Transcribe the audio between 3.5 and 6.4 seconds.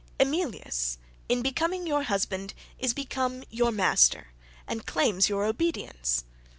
your master, and claims your obedience.